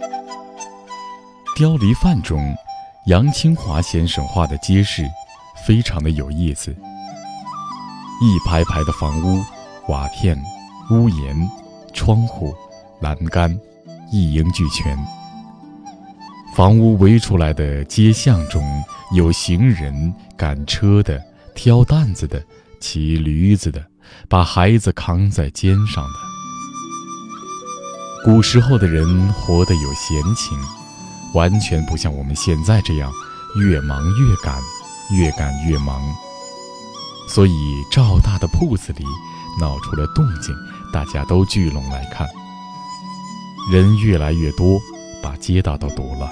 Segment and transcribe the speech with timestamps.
[1.58, 2.54] 《雕梨饭》中，
[3.06, 5.02] 杨清华先生画的街市，
[5.66, 6.70] 非常的有意思。
[8.20, 9.42] 一排排的房屋，
[9.88, 10.38] 瓦片、
[10.90, 11.50] 屋檐、
[11.94, 12.54] 窗户、
[13.00, 13.58] 栏杆，
[14.12, 14.98] 一应俱全。
[16.54, 18.62] 房屋围出来的街巷中
[19.14, 21.22] 有行人、赶车的、
[21.54, 22.42] 挑担子的、
[22.80, 23.82] 骑驴子的、
[24.28, 26.25] 把孩子扛在肩上的。
[28.26, 30.58] 古时候的人活得有闲情。
[31.32, 33.12] 完全不像我们现在这样，
[33.56, 34.60] 越忙越赶，
[35.12, 36.02] 越赶越忙。
[37.28, 39.04] 所以赵大的铺子里
[39.60, 40.52] 闹出了动静，
[40.92, 42.26] 大家都聚拢来看。
[43.70, 44.80] 人越来越多，
[45.22, 46.28] 把街道都堵了。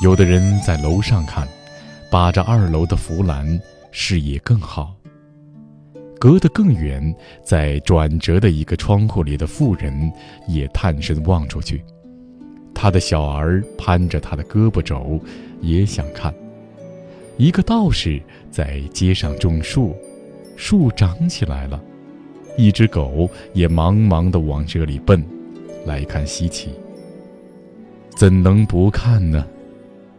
[0.00, 1.48] 有的人在楼上看，
[2.08, 4.95] 把着二楼的扶栏，视野更好。
[6.18, 10.12] 隔得更远，在转折的一个窗户里的妇人
[10.48, 11.82] 也探身望出去。
[12.74, 15.20] 他的小儿攀着他的胳膊肘，
[15.60, 16.34] 也想看。
[17.36, 19.94] 一个道士在街上种树，
[20.56, 21.80] 树长起来了，
[22.56, 25.22] 一只狗也忙忙地往这里奔，
[25.84, 26.70] 来看稀奇。
[28.16, 29.46] 怎能不看呢？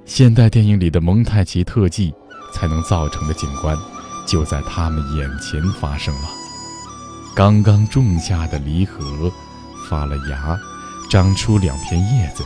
[0.06, 2.14] 现代电影里的蒙太奇特技
[2.54, 3.76] 才能造成的景观，
[4.28, 6.30] 就在他们眼前发生了。
[7.36, 9.32] 刚刚种下的梨核
[9.90, 10.60] 发了芽。
[11.10, 12.44] 长出两片叶子，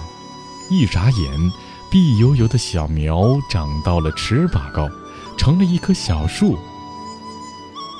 [0.70, 1.52] 一眨眼，
[1.90, 4.88] 碧油油的小苗长到了尺把高，
[5.36, 6.60] 成了一棵小树。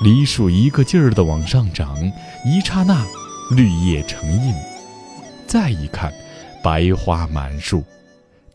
[0.04, 1.98] 梨树一个劲儿地往上长，
[2.44, 3.04] 一刹那，
[3.50, 4.54] 绿叶成荫。
[5.48, 6.12] 再一看，
[6.62, 7.82] 白花满树，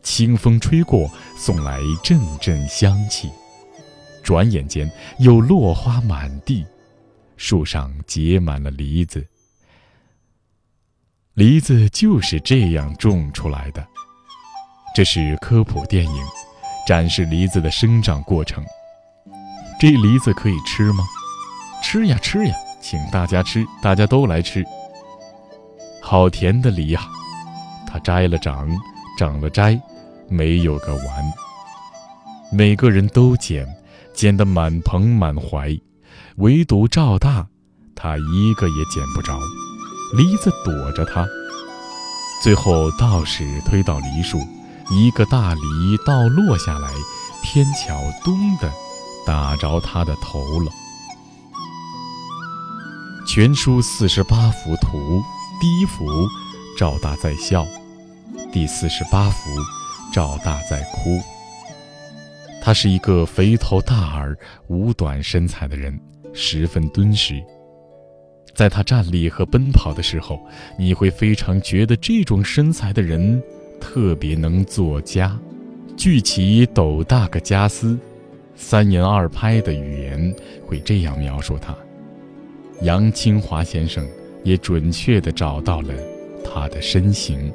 [0.02, 3.28] 清风吹过，送来阵阵香气。
[4.22, 6.64] 转眼间，又落花满地，
[7.36, 9.26] 树上结满了梨子。
[11.34, 13.86] 梨子就是这样种出来的。
[14.94, 16.24] 这是科普电影，
[16.86, 18.64] 展示梨子的生长过程。
[19.78, 21.04] 这梨子可以吃吗？
[21.82, 24.64] 吃呀吃呀，请大家吃，大家都来吃。
[26.02, 27.06] 好甜的梨呀！
[27.86, 28.68] 它摘了长，
[29.16, 29.80] 长了摘，
[30.28, 31.32] 没有个完。
[32.50, 33.66] 每个人都捡，
[34.18, 35.78] 捡得满棚满怀，
[36.38, 37.46] 唯独赵大，
[37.94, 39.38] 他一个也捡不着。
[40.16, 41.24] 梨子躲着他，
[42.42, 44.40] 最后道士推倒梨树，
[44.90, 45.60] 一个大梨
[46.04, 46.90] 倒落下来，
[47.44, 48.68] 偏巧咚的
[49.24, 50.72] 打着他的头了。
[53.24, 55.22] 全书四十八幅图，
[55.60, 56.04] 第一幅
[56.76, 57.64] 赵大在笑，
[58.50, 59.48] 第四十八幅
[60.12, 61.20] 赵大在哭。
[62.68, 64.36] 他是一个肥头大耳、
[64.66, 65.98] 五短身材的人，
[66.34, 67.42] 十分敦实。
[68.54, 70.38] 在他站立和奔跑的时候，
[70.78, 73.42] 你会非常觉得这种身材的人
[73.80, 75.34] 特别能作家，
[75.96, 77.98] 聚起斗大个家私，
[78.54, 80.36] 三言二拍的语言
[80.66, 81.74] 会这样描述他。
[82.82, 84.06] 杨清华先生
[84.44, 85.94] 也准确地找到了
[86.44, 87.50] 他的身形。